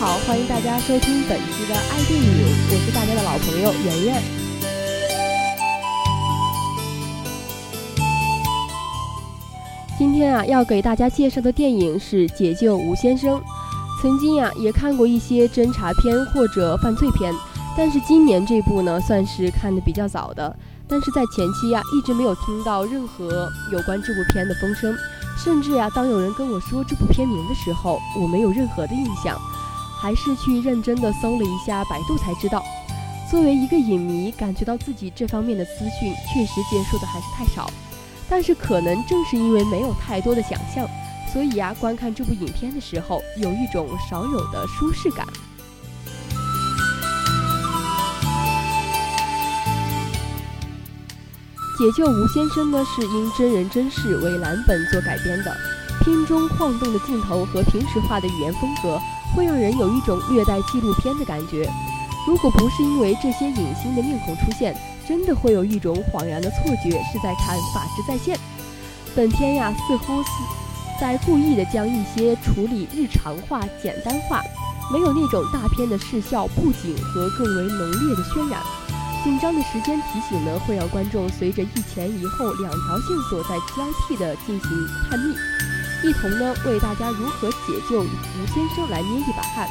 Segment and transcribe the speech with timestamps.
[0.00, 2.28] 好，欢迎大家收听本期的爱电影，
[2.68, 4.22] 我是大家的老朋友圆圆。
[9.96, 13.38] 今天啊，要给大家介绍的电影是《解救吴先生》。
[14.02, 17.32] 曾经呀，也看过一些侦查片或者犯罪片，
[17.76, 20.54] 但是今年这部呢，算是看的比较早的。
[20.86, 24.94] 但是在前期呀，一直没有听到任何有关这部片的风声，
[25.38, 29.40] 甚至呀，当有人跟我说这部片名的时候，我没有任何的印象。
[30.04, 32.62] 还是去认真的搜了一下百度才知道，
[33.30, 37.70] 作为一个影迷，感觉到自己这方面的资讯确实接触的还是太少。
[38.28, 40.86] 但是可能正是因为没有太多的想象，
[41.32, 45.26] 所以呀，观看这部影片的时候有一种少有的舒适感。
[51.78, 55.56] 解救吴先生呢，是因真人真事为蓝本做改编的，
[56.04, 59.00] 片中晃动的镜头和平时化的语言风格。
[59.34, 61.68] 会让人有一种略带纪录片的感觉。
[62.26, 64.74] 如果不是因为这些影星的面孔出现，
[65.06, 68.36] 真的会有一种恍然的错觉，是在看《法制在线》。
[69.14, 70.30] 本片呀，似乎是
[71.00, 74.42] 在故意的将一些处理日常化、简单化，
[74.90, 78.62] 没有那种大片的视效、布景和更为浓烈的渲染。
[79.22, 84.70] 紧张的时间提醒呢，会让观众随着一前一后两条线索在交替的进行
[85.08, 85.34] 探秘。
[86.04, 89.66] 一同呢为大家如何解救吴先生来捏一把汗，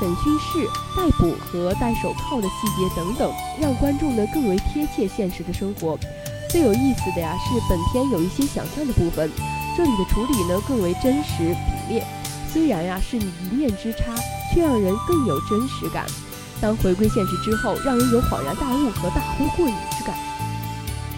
[0.00, 5.98] 审讯室、逮捕和戴手铐的细节等等，让观众呢更为贴切现实的生活。
[6.48, 9.30] 最有意思的呀是本片有一些想象的部分，
[9.76, 12.06] 这里的处理呢更为真实笔烈。
[12.50, 14.14] 虽然呀是一念之差，
[14.54, 16.06] 却让人更有真实感。
[16.58, 20.16] 当回归现实之后，让人有恍然大悟和大呼过瘾之感。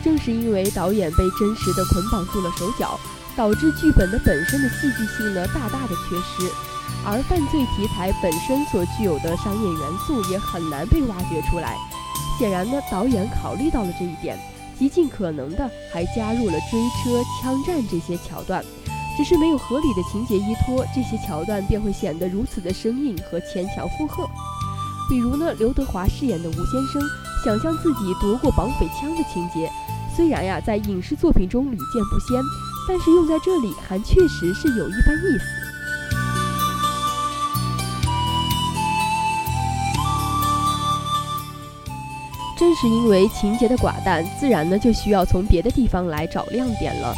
[0.02, 2.98] 正是因为导演被真实的捆绑住了手脚。
[3.36, 6.50] 导致剧本的本身的戏剧性呢大大的缺失，
[7.04, 11.76] 而犯罪题材本身所具有的商业元素也很难被挖掘出来。
[12.38, 14.38] 显然呢，导演考虑到了这一点，
[14.78, 18.64] 极尽可能的还加入了追车、枪战这些桥段，
[19.16, 24.28] 只是没有合理的情节依托，这些桥段便会显得如此的生硬和牵强附和。
[25.08, 27.02] 比如呢，刘德华饰演的吴先生
[27.44, 29.70] 想象自己夺过绑匪枪的情节，
[30.14, 32.42] 虽然呀在影视作品中屡见不鲜。
[32.88, 35.44] 但是用在这里还确实是有一番意思。
[42.58, 47.14] 正是因为情节的寡淡，自然呢就需要从别的地方来找亮点了。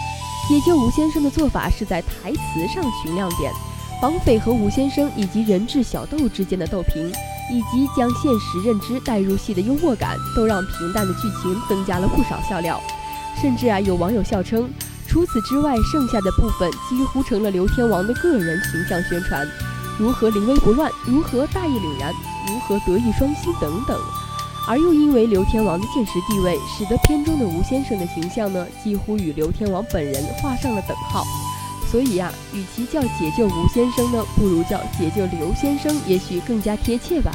[0.49, 3.53] 解救吴先生的做法是在台词上寻亮点，
[4.00, 7.09] 绑匪和吴先生以及人质小豆之间的斗平，
[7.53, 12.81] 以及将现实认知带入戏的幽默感，都让平淡的剧情增加了不少笑料。
[13.41, 14.69] 甚至啊，有网友笑称。
[15.09, 19.49] 除此之外，剩下的部分几乎成了刘天王的个人形象宣传，
[19.99, 22.13] 如何临危不乱，如何大义凛然，
[22.47, 23.99] 如何德艺双馨等等。
[24.69, 31.25] 而又因为刘天王的现实地位，使得片中的吴先生的形象呢，几乎与刘天王本人画上了等号。
[31.91, 37.33] 所以呀，与其叫解救吴先生呢，不如叫解救刘先生，也许更加贴切吧。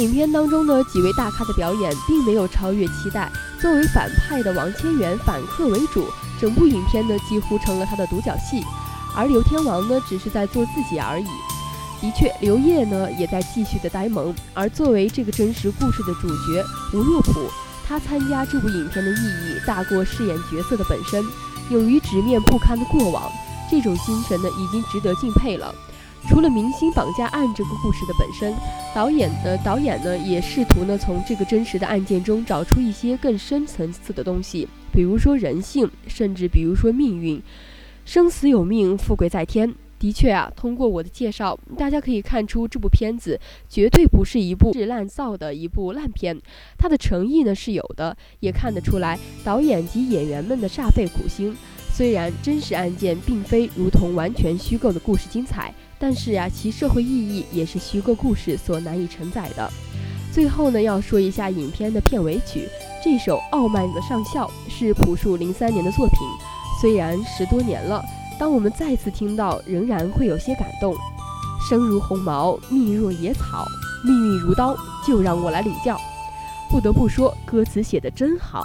[0.00, 3.30] 影片当中呢，几位大咖的表演并没有超越期待。
[3.60, 6.08] 作为反派的王千源反客为主，
[6.40, 8.64] 整部影片呢几乎成了他的独角戏。
[9.14, 11.26] 而刘天王呢，只是在做自己而已。
[12.00, 14.34] 的确，刘烨呢也在继续的呆萌。
[14.54, 17.50] 而作为这个真实故事的主角吴若甫，
[17.86, 21.22] 他参加这部影片的意义大过饰演角色的本身。
[21.68, 23.30] 勇于直面不堪的过往，
[23.70, 25.74] 这种精神呢，已经值得敬佩了。
[26.28, 28.54] 除了明星绑架案这个故事的本身，
[28.94, 37.42] 导演呢，导演呢也试图呢从这个真实的案件中找出一些更深层次的东西，比如说人性，甚至比如说命运，
[38.04, 39.74] 生死有命，富贵在天。
[39.98, 43.38] 的确啊，通过我的介绍，大家可以看出这部片子
[43.68, 46.40] 绝对不是一部是烂造的一部烂片，
[46.78, 51.54] 它的诚意呢是有的，也看得出来导演及演员们的煞费苦心。
[51.92, 55.74] 虽然真实案件并非如同完全虚构的故事精彩。
[56.00, 59.70] 但是呀，其社会意义也是虚构故事所难以承载的。
[60.32, 62.66] 最后呢，要说一下影片的片尾曲，
[63.04, 66.18] 这首《傲慢的上校》是朴树零三年的作品，
[66.80, 68.02] 虽然十多年了，
[68.38, 70.96] 当我们再次听到，仍然会有些感动。
[71.68, 73.66] 生如鸿毛，命若野草，
[74.02, 74.74] 命运如刀，
[75.06, 76.00] 就让我来领教。
[76.70, 78.62] 不得不说，歌词写得真好。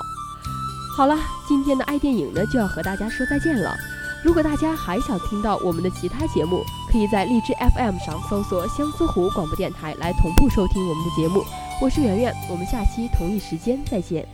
[0.95, 1.17] 好了，
[1.47, 3.75] 今天的爱电影呢就要和大家说再见了。
[4.25, 11.43] 如果大家还想听到我们的其他节目，可以在荔枝 FM 上搜索相思湖广播电台来同步收听我们的节目。
[11.79, 14.27] 我是圆圆，我们下期同一时间再见。